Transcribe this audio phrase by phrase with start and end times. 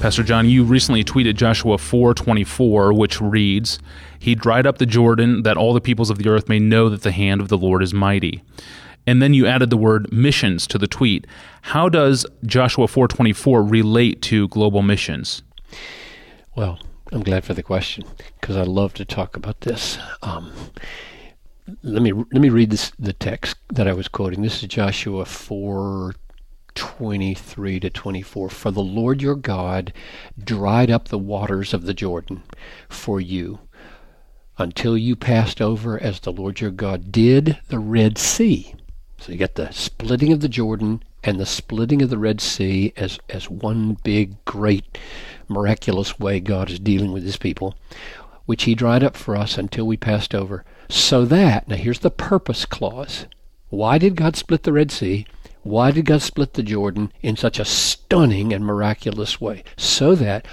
[0.00, 3.80] Pastor John, you recently tweeted Joshua 4:24, which reads,
[4.16, 7.02] "He dried up the Jordan that all the peoples of the earth may know that
[7.02, 8.42] the hand of the Lord is mighty."
[9.08, 11.26] And then you added the word missions to the tweet.
[11.62, 15.42] How does Joshua 4:24 relate to global missions?
[16.54, 16.78] Well,
[17.10, 18.04] I'm glad for the question
[18.40, 19.98] because I love to talk about this.
[20.22, 20.52] Um,
[21.82, 24.42] let me let me read this the text that I was quoting.
[24.42, 26.14] This is Joshua 4
[26.78, 28.48] 23 to 24.
[28.50, 29.92] For the Lord your God
[30.42, 32.44] dried up the waters of the Jordan
[32.88, 33.58] for you
[34.58, 38.74] until you passed over as the Lord your God did the Red Sea.
[39.18, 42.92] So you get the splitting of the Jordan and the splitting of the Red Sea
[42.96, 44.96] as, as one big, great,
[45.48, 47.74] miraculous way God is dealing with his people,
[48.46, 50.64] which he dried up for us until we passed over.
[50.88, 53.26] So that, now here's the purpose clause.
[53.68, 55.26] Why did God split the Red Sea?
[55.62, 59.64] Why did God split the Jordan in such a stunning and miraculous way?
[59.76, 60.46] So that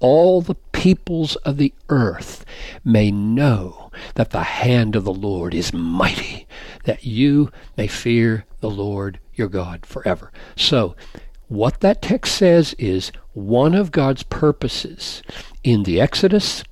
[0.00, 2.44] all the peoples of the earth
[2.84, 6.46] may know that the hand of the Lord is mighty,
[6.84, 10.32] that you may fear the Lord your God forever.
[10.56, 10.96] So,
[11.48, 15.22] what that text says is one of God's purposes
[15.64, 16.62] in the Exodus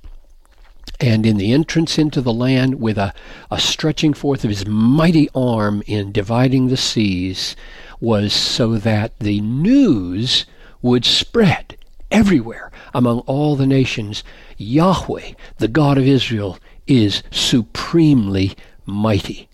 [0.99, 3.13] and in the entrance into the land with a,
[3.49, 7.55] a stretching forth of his mighty arm in dividing the seas
[7.99, 10.45] was so that the news
[10.81, 11.77] would spread
[12.11, 14.23] everywhere among all the nations.
[14.57, 18.55] Yahweh, the God of Israel, is supremely
[18.85, 19.47] mighty.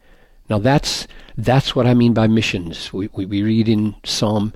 [0.49, 1.07] Now that's
[1.37, 2.93] that's what I mean by missions.
[2.93, 4.53] We, we, we read in Psalm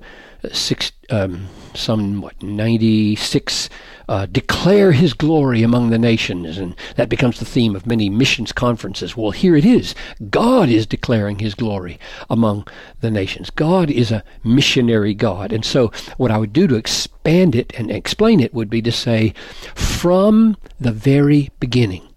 [0.52, 3.68] six, um, Psalm what ninety six
[4.08, 6.58] uh, declare his glory among the nations.
[6.58, 9.16] And that becomes the theme of many missions conferences.
[9.16, 9.94] Well, here it is.
[10.30, 12.66] God is declaring his glory among
[13.00, 13.50] the nations.
[13.50, 15.52] God is a missionary God.
[15.52, 18.92] And so, what I would do to expand it and explain it would be to
[18.92, 19.34] say,
[19.74, 22.08] from the very beginning,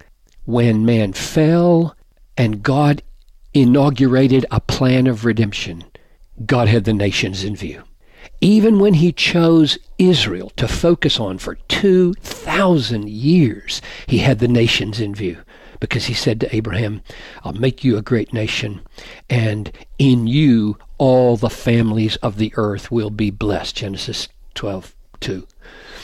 [0.46, 1.96] when man fell
[2.36, 3.04] and God
[3.54, 5.84] inaugurated a plan of redemption,
[6.46, 7.84] God had the nations in view
[8.44, 15.00] even when he chose Israel to focus on for 2,000 years, he had the nations
[15.00, 15.38] in view
[15.80, 17.02] because he said to Abraham,
[17.46, 18.82] I'll make you a great nation,
[19.30, 23.78] and in you all the families of the earth will be blessed.
[23.78, 25.48] Genesis 12, 2.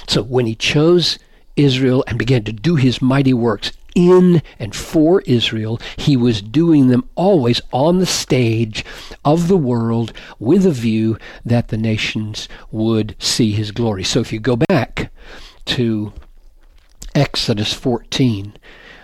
[0.08, 1.20] So when he chose
[1.58, 5.80] Israel and began to do his mighty works in and for Israel.
[5.98, 8.86] He was doing them always on the stage
[9.24, 14.04] of the world with a view that the nations would see his glory.
[14.04, 15.12] So if you go back
[15.66, 16.14] to
[17.16, 18.56] Exodus 14,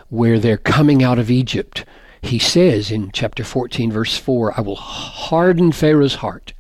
[0.10, 1.86] where they're coming out of Egypt,
[2.22, 6.54] he says in chapter 14, verse 4, I will harden Pharaoh's heart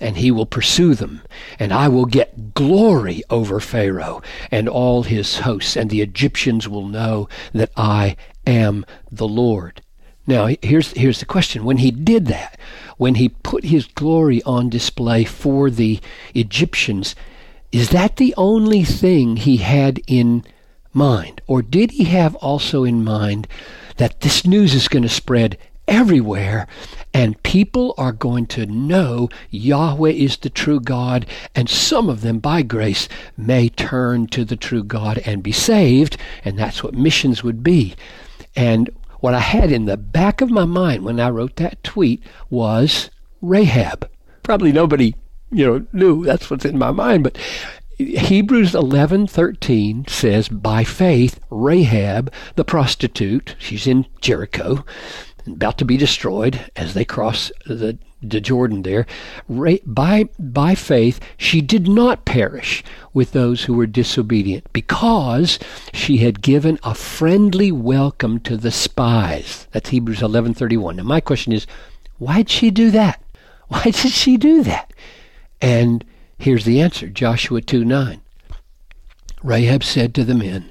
[0.00, 1.22] and he will pursue them,
[1.58, 6.86] and I will get glory over Pharaoh and all his hosts, and the Egyptians will
[6.86, 8.16] know that I
[8.46, 9.80] am the Lord.
[10.26, 11.64] Now, here's, here's the question.
[11.64, 12.58] When he did that,
[12.96, 16.00] when he put his glory on display for the
[16.34, 17.14] Egyptians,
[17.72, 20.44] is that the only thing he had in
[20.92, 21.42] mind?
[21.46, 23.46] Or did he have also in mind
[23.96, 26.66] that this news is going to spread everywhere,
[27.12, 32.38] and people are going to know Yahweh is the true God, and some of them,
[32.38, 37.42] by grace, may turn to the true God and be saved, and that's what missions
[37.42, 37.94] would be.
[38.56, 38.90] And
[39.20, 43.10] what I had in the back of my mind when I wrote that tweet was
[43.40, 44.08] Rahab.
[44.42, 45.14] Probably nobody,
[45.50, 47.38] you know, knew that's what's in my mind, but
[47.96, 54.84] Hebrews 11:13 says by faith Rahab the prostitute she's in Jericho
[55.46, 59.06] about to be destroyed as they cross the, the Jordan there.
[59.48, 62.82] By, by faith, she did not perish
[63.12, 65.58] with those who were disobedient because
[65.92, 69.66] she had given a friendly welcome to the spies.
[69.72, 70.96] That's Hebrews 11:31.
[70.96, 71.66] Now my question is,
[72.18, 73.20] why did she do that?
[73.68, 74.92] Why did she do that?
[75.60, 76.04] And
[76.38, 78.20] here's the answer, Joshua 2:9.
[79.42, 80.70] Rahab said to the men,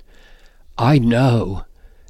[0.77, 1.65] I know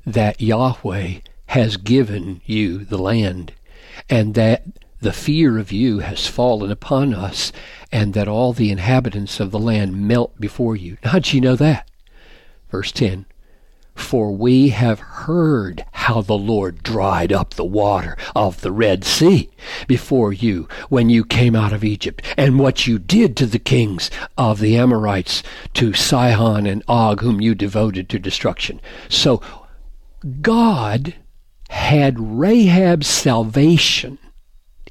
[0.05, 1.19] that Yahweh
[1.53, 3.53] has given you the land,
[4.09, 4.63] and that
[5.01, 7.51] the fear of you has fallen upon us,
[7.91, 10.97] and that all the inhabitants of the land melt before you.
[11.03, 11.87] How'd you know that?
[12.71, 13.27] Verse 10
[13.93, 19.51] For we have heard how the Lord dried up the water of the Red Sea
[19.87, 24.09] before you when you came out of Egypt, and what you did to the kings
[24.39, 25.43] of the Amorites,
[25.75, 28.81] to Sihon and Og, whom you devoted to destruction.
[29.07, 29.39] So
[30.41, 31.13] God
[31.69, 34.17] had Rahab's salvation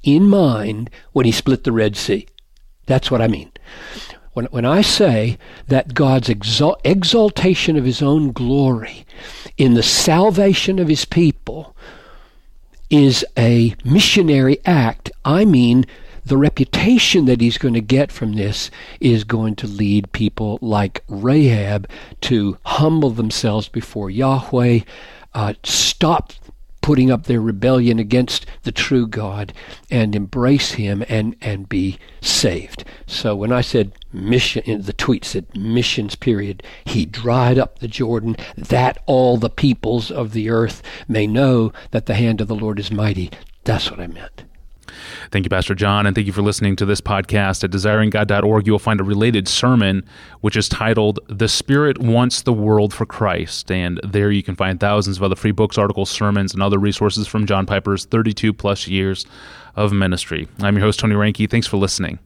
[0.02, 2.26] in mind when he split the Red Sea.
[2.86, 3.52] That's what I mean.
[4.32, 5.38] When, when I say
[5.68, 9.04] that God's exalt, exaltation of his own glory
[9.58, 11.76] in the salvation of his people
[12.90, 15.84] is a missionary act, I mean
[16.24, 18.70] the reputation that he's going to get from this
[19.00, 21.88] is going to lead people like Rahab
[22.22, 24.80] to humble themselves before Yahweh,
[25.34, 26.32] uh, stop
[26.82, 29.54] putting up their rebellion against the true God
[29.90, 32.84] and embrace Him and, and be saved.
[33.06, 37.88] So when I said mission, in the tweet said missions period, He dried up the
[37.88, 42.54] Jordan that all the peoples of the earth may know that the hand of the
[42.54, 43.30] Lord is mighty.
[43.64, 44.44] That's what I meant.
[45.30, 47.64] Thank you, Pastor John, and thank you for listening to this podcast.
[47.64, 50.04] At desiringgod.org, you will find a related sermon,
[50.40, 53.70] which is titled The Spirit Wants the World for Christ.
[53.70, 57.26] And there you can find thousands of other free books, articles, sermons, and other resources
[57.26, 59.26] from John Piper's 32 plus years
[59.76, 60.48] of ministry.
[60.60, 61.48] I'm your host, Tony Reinke.
[61.50, 62.18] Thanks for listening.